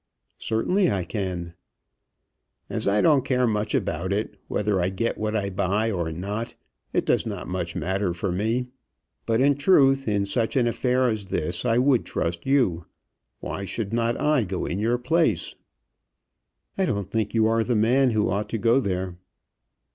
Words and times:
"Certainly 0.39 0.89
I 0.89 1.03
can." 1.05 1.53
"As 2.71 2.87
I 2.87 3.01
don't 3.01 3.23
care 3.23 3.45
much 3.45 3.75
about 3.75 4.11
it, 4.11 4.35
whether 4.47 4.81
I 4.81 4.89
get 4.89 5.15
what 5.15 5.35
I 5.35 5.51
buy 5.51 5.91
or 5.91 6.11
not, 6.11 6.55
it 6.91 7.05
does 7.05 7.27
not 7.27 7.47
much 7.47 7.75
matter 7.75 8.11
for 8.11 8.31
me. 8.31 8.65
But 9.27 9.41
in 9.41 9.53
truth, 9.53 10.07
in 10.07 10.25
such 10.25 10.55
an 10.55 10.65
affair 10.65 11.03
as 11.07 11.25
this 11.25 11.65
I 11.65 11.77
would 11.77 12.03
trust 12.03 12.47
you. 12.47 12.87
Why 13.41 13.63
should 13.63 13.93
not 13.93 14.19
I 14.19 14.43
go 14.43 14.65
in 14.65 14.79
your 14.79 14.97
place?" 14.97 15.53
"I 16.79 16.87
don't 16.87 17.11
think 17.11 17.35
you 17.35 17.47
are 17.47 17.63
the 17.63 17.75
man 17.75 18.09
who 18.09 18.27
ought 18.27 18.49
to 18.49 18.57
go 18.57 18.79
there." 18.79 19.17